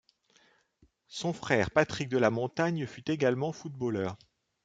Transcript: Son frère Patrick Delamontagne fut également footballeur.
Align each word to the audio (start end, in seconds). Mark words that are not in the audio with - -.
Son 1.09 1.31
frère 1.31 1.69
Patrick 1.69 2.09
Delamontagne 2.09 2.87
fut 2.87 3.07
également 3.11 3.51
footballeur. 3.51 4.17